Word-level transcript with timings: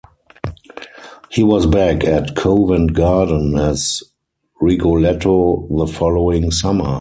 He 1.29 1.43
was 1.43 1.67
back 1.67 2.03
at 2.03 2.35
Covent 2.35 2.93
Garden 2.93 3.55
as 3.55 4.01
Rigoletto 4.59 5.67
the 5.77 5.85
following 5.85 6.49
summer. 6.49 6.89